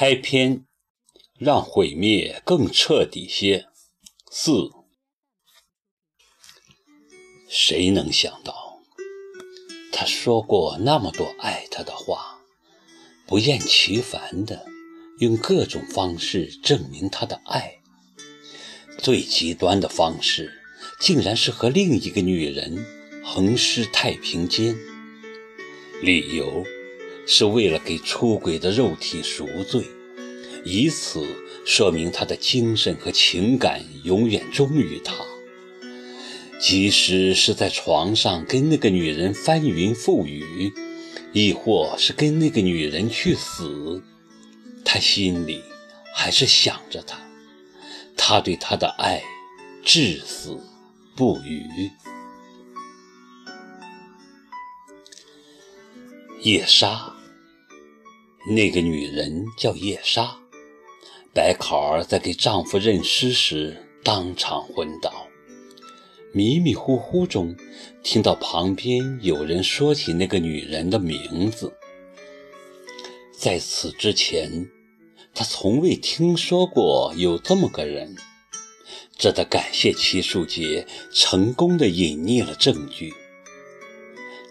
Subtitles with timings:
[0.00, 0.64] 开篇
[1.40, 3.66] 让毁灭更彻底些。
[4.30, 4.70] 四，
[7.48, 8.78] 谁能想到，
[9.90, 12.38] 他说过那么多爱他的话，
[13.26, 14.64] 不厌其烦的
[15.18, 17.80] 用各种方式证明他的爱，
[19.00, 20.62] 最极端的方式，
[21.00, 22.86] 竟然是和另一个女人
[23.24, 24.76] 横尸太平间。
[26.00, 26.64] 理由
[27.30, 29.84] 是为了给出轨的肉体赎罪，
[30.64, 31.24] 以此
[31.66, 35.14] 说明他的精神和情感永远忠于他。
[36.58, 40.72] 即使是在床上跟那个女人翻云覆雨，
[41.32, 44.02] 亦或是跟那个女人去死，
[44.82, 45.62] 他心里
[46.14, 47.20] 还是想着她，
[48.16, 49.22] 他对她的爱
[49.84, 50.58] 至死
[51.14, 51.90] 不渝。
[56.42, 57.07] 夜莎，
[58.50, 60.34] 那个女人叫叶莎。
[61.34, 65.28] 白考儿在给丈夫认尸时当场昏倒，
[66.32, 67.54] 迷迷糊糊中
[68.02, 71.72] 听到旁边有人说起那个女人的名字。
[73.36, 74.66] 在此之前，
[75.34, 78.16] 他从未听说过有这么个人。
[79.16, 83.12] 这得感谢齐树杰成功的隐匿了证据。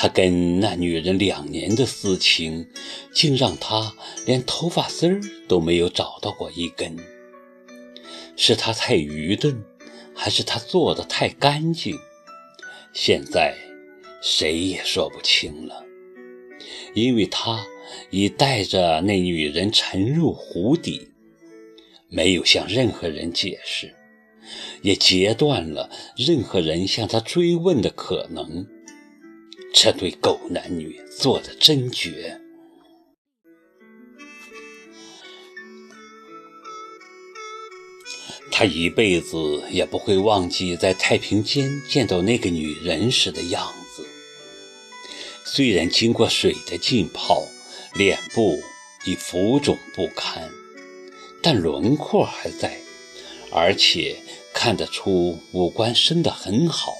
[0.00, 2.68] 他跟那女人两年的私情，
[3.12, 3.92] 竟让他
[4.24, 6.96] 连头发丝儿都没有找到过一根。
[8.36, 9.64] 是他太愚钝，
[10.14, 11.98] 还是他做的太干净？
[12.92, 13.56] 现在
[14.22, 15.84] 谁也说不清了，
[16.94, 17.66] 因为他
[18.10, 21.08] 已带着那女人沉入湖底，
[22.08, 23.92] 没有向任何人解释，
[24.80, 28.64] 也截断了任何人向他追问的可能。
[29.72, 32.40] 这对狗男女做的真绝。
[38.50, 44.04] 他一辈子也不会忘记在太平间见到那个女人时的样子。
[45.44, 47.46] 虽然经过水的浸泡，
[47.94, 48.60] 脸部
[49.04, 50.50] 已浮肿不堪，
[51.40, 52.80] 但轮廓还在，
[53.52, 54.16] 而且
[54.52, 56.96] 看得出五官生得很好。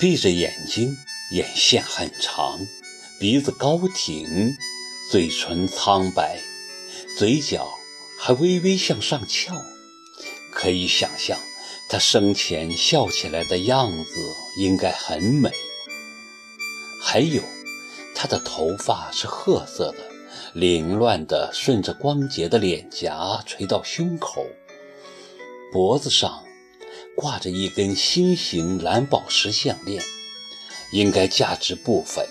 [0.00, 0.96] 闭着眼睛，
[1.32, 2.58] 眼线很长，
[3.20, 4.56] 鼻子高挺，
[5.10, 6.40] 嘴唇苍白，
[7.18, 7.68] 嘴角
[8.18, 9.62] 还微微向上翘。
[10.54, 11.38] 可以想象，
[11.90, 14.14] 他生前笑起来的样子
[14.58, 15.50] 应该很美。
[17.02, 17.42] 还有，
[18.14, 19.98] 他的头发是褐色的，
[20.54, 24.46] 凌乱地顺着光洁的脸颊垂到胸口，
[25.70, 26.42] 脖子上。
[27.20, 30.02] 挂着一根心形蓝宝石项链，
[30.90, 32.26] 应该价值不菲。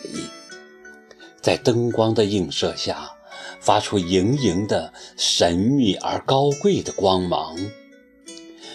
[1.40, 3.12] 在灯光的映射下，
[3.60, 7.56] 发出莹莹的、神秘而高贵的光芒，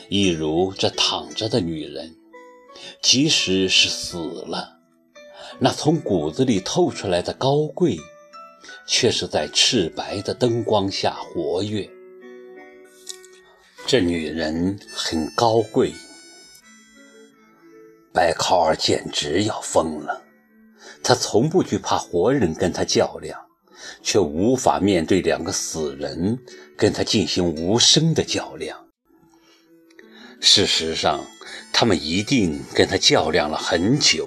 [0.09, 2.15] 一如这躺着的女人，
[3.03, 4.17] 即使是死
[4.47, 4.79] 了，
[5.59, 7.99] 那从骨子里透出来的高贵，
[8.87, 11.91] 却是在赤白的灯光下活跃。
[13.85, 15.93] 这女人很高贵，
[18.25, 20.25] 白考尔简直要疯了。
[21.03, 23.39] 他从不惧怕活人跟他较量，
[24.03, 26.39] 却无法面对两个死人
[26.75, 28.87] 跟他进行无声的较量。
[30.41, 31.23] 事实上，
[31.71, 34.27] 他们一定跟他较量了很久，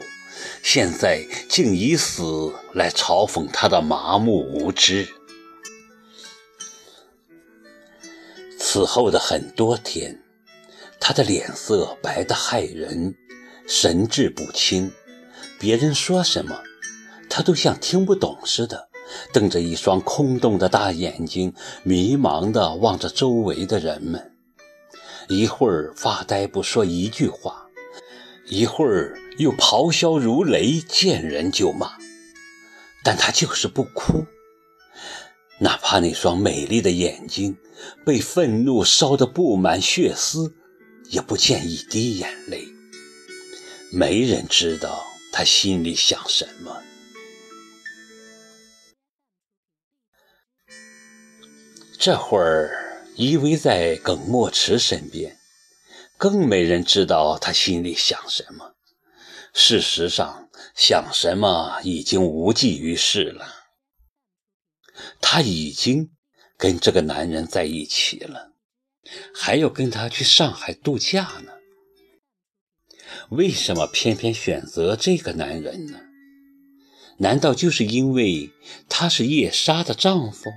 [0.62, 5.08] 现在竟以死来嘲讽他的麻木无知。
[8.60, 10.22] 此后的很多天，
[11.00, 13.16] 他的脸色白得骇人，
[13.68, 14.92] 神志不清。
[15.60, 16.62] 别人说什么，
[17.30, 18.88] 他都像听不懂似的，
[19.34, 24.32] 瞪着一双空洞的大眼睛，迷茫地望着周围的人们。
[25.28, 27.68] 一会儿发呆不说一句话，
[28.46, 31.92] 一会儿又咆哮如雷，见人就骂。
[33.04, 34.26] 但他就是不哭。
[35.60, 37.58] 哪怕那双美丽的眼睛
[38.06, 40.56] 被愤怒烧得布满血丝，
[41.10, 42.77] 也不见一滴眼泪。
[43.92, 46.84] 没人知道他心里想什么。
[51.98, 55.38] 这会儿依偎在耿墨池身边，
[56.18, 58.76] 更没人知道他心里想什么。
[59.54, 63.72] 事实上，想什么已经无济于事了。
[65.22, 66.12] 他已经
[66.58, 68.54] 跟这个男人在一起了，
[69.34, 71.57] 还要跟他去上海度假呢。
[73.30, 76.00] 为什么偏偏选择这个男人呢？
[77.18, 78.52] 难道就是因为
[78.88, 80.50] 他是叶莎的丈夫？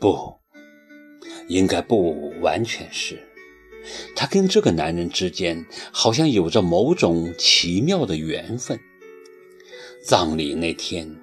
[0.00, 0.40] 不，
[1.48, 3.26] 应该不完全是。
[4.16, 8.78] 她跟这个男人之间好像有着某种奇妙的缘分。
[10.02, 11.16] 葬礼那天，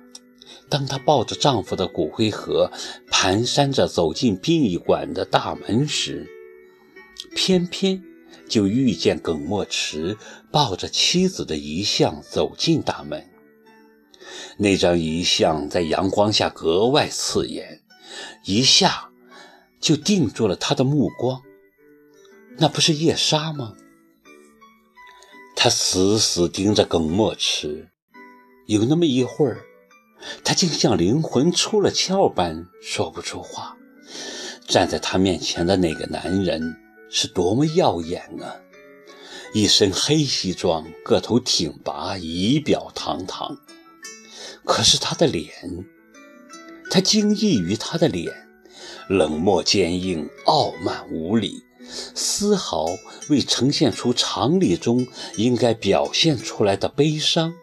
[0.69, 2.71] 当她抱着丈夫的骨灰盒，
[3.11, 6.25] 蹒跚着走进殡仪馆的大门时，
[7.35, 8.01] 偏偏
[8.49, 10.17] 就遇见耿墨池
[10.51, 13.29] 抱着妻子的遗像走进大门。
[14.57, 17.81] 那张遗像在阳光下格外刺眼，
[18.43, 19.09] 一下
[19.79, 21.41] 就定住了他的目光。
[22.57, 23.75] 那不是叶莎吗？
[25.55, 27.89] 他死死盯着耿墨池，
[28.65, 29.61] 有那么一会儿，
[30.43, 33.75] 他竟像灵魂出了窍般说不出话。
[34.67, 36.75] 站在他面前的那个男人
[37.09, 38.61] 是多么耀眼啊！
[39.53, 43.57] 一身黑西装，个头挺拔，仪表堂堂。
[44.65, 45.49] 可是他的脸，
[46.91, 48.33] 他惊异于他的脸，
[49.07, 51.63] 冷漠坚硬，傲慢无礼。
[52.13, 52.85] 丝毫
[53.29, 55.07] 未呈现出常理中
[55.37, 57.53] 应该表现出来的悲伤，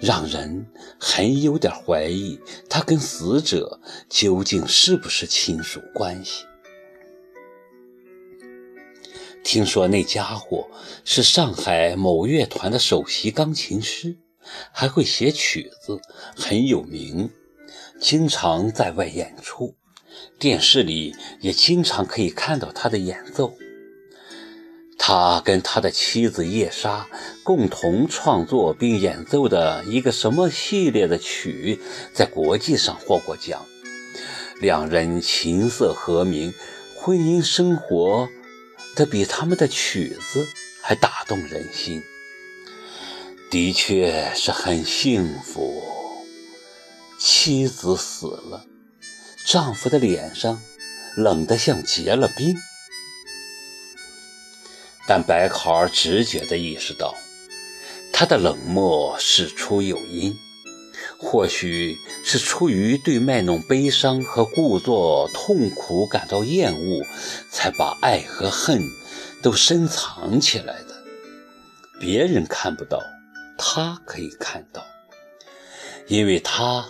[0.00, 0.66] 让人
[0.98, 2.40] 很有点怀疑
[2.70, 3.78] 他跟死者
[4.08, 6.46] 究竟是不是亲属关系。
[9.46, 10.66] 听说那家伙
[11.04, 14.16] 是上海某乐团的首席钢琴师，
[14.72, 16.00] 还会写曲子，
[16.34, 17.30] 很有名，
[18.00, 19.76] 经常在外演出。
[20.40, 23.56] 电视里也经常可以看到他的演奏。
[24.98, 27.06] 他跟他的妻子叶莎
[27.44, 31.78] 共同创作并演奏的一个什么系列的曲，
[32.12, 33.64] 在国际上获过奖。
[34.60, 36.52] 两人琴瑟和鸣，
[36.96, 38.28] 婚姻生活
[38.96, 40.48] 的比他们的曲子
[40.82, 42.02] 还打动人心。
[43.48, 45.84] 的确是很幸福。
[47.20, 48.66] 妻子死了。
[49.46, 50.60] 丈夫的脸上
[51.16, 52.56] 冷得像结了冰，
[55.06, 57.14] 但白考儿直觉地意识到，
[58.12, 60.36] 他的冷漠事出有因，
[61.18, 67.04] 或许是出于对卖弄悲伤和故作痛苦感到厌恶，
[67.50, 68.82] 才把爱和恨
[69.42, 70.94] 都深藏起来的。
[71.98, 73.02] 别人看不到，
[73.56, 74.84] 他可以看到，
[76.06, 76.84] 因为他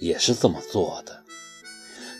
[0.00, 1.22] 也是这么做的。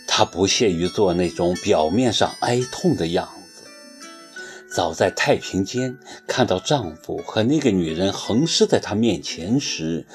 [0.07, 3.65] 他不屑于做那种表面上哀痛的样子。
[4.75, 10.07] 早在太平间看到丈夫和那个女人横尸在她面前时，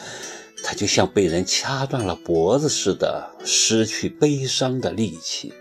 [0.64, 5.54] 她就像被人掐断了脖子似的，失去悲伤的力气。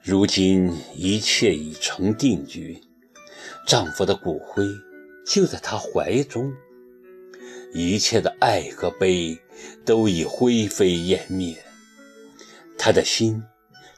[0.00, 2.80] 如今一切已成定局，
[3.66, 4.64] 丈夫的骨灰
[5.26, 6.52] 就在她怀中，
[7.72, 9.36] 一切的爱和悲
[9.84, 11.56] 都已灰飞烟灭。
[12.78, 13.42] 她的心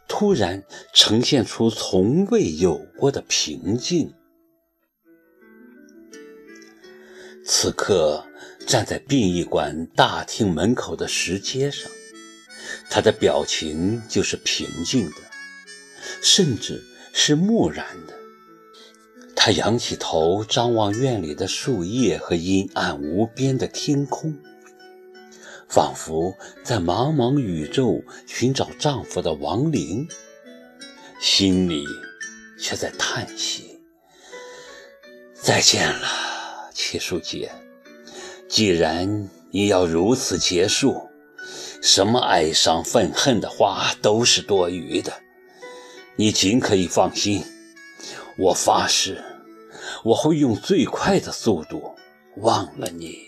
[0.08, 4.14] 突然呈现出从未有过的平静。
[7.44, 8.24] 此刻
[8.66, 11.88] 站在殡仪馆大厅门口的石阶上，
[12.90, 15.16] 他的表情就是平静的，
[16.20, 16.82] 甚至
[17.12, 18.14] 是木然的。
[19.36, 24.36] 他仰起头，张望院里的树叶和阴暗无边的天空。
[25.68, 30.08] 仿佛在茫茫宇宙寻找丈夫的亡灵，
[31.20, 31.84] 心里
[32.58, 33.80] 却在叹息
[35.34, 37.50] ：“再见了，齐书杰。
[38.48, 41.08] 既然你要如此结束，
[41.82, 45.12] 什么哀伤愤恨的话都是多余的。
[46.16, 47.44] 你尽可以放心，
[48.38, 49.22] 我发誓，
[50.04, 51.94] 我会用最快的速度
[52.36, 53.25] 忘了你。”